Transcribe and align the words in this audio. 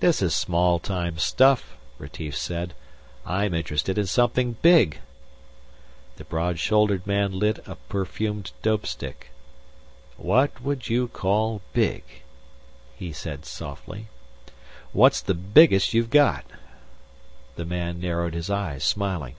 "This 0.00 0.22
is 0.22 0.34
small 0.34 0.80
time 0.80 1.18
stuff," 1.18 1.76
Retief 1.96 2.36
said. 2.36 2.74
"I'm 3.24 3.54
interested 3.54 3.96
in 3.96 4.06
something 4.06 4.54
big." 4.60 4.98
The 6.16 6.24
broad 6.24 6.58
shouldered 6.58 7.06
man 7.06 7.38
lit 7.38 7.60
a 7.64 7.76
perfumed 7.88 8.50
dope 8.62 8.88
stick. 8.88 9.30
"What 10.16 10.60
would 10.62 10.88
you 10.88 11.06
call 11.06 11.62
big?" 11.72 12.02
he 12.96 13.12
said 13.12 13.44
softly. 13.44 14.08
"What's 14.92 15.20
the 15.20 15.32
biggest 15.34 15.94
you've 15.94 16.10
got?" 16.10 16.44
The 17.54 17.64
man 17.64 18.00
narrowed 18.00 18.34
his 18.34 18.50
eyes, 18.50 18.82
smiling. 18.82 19.36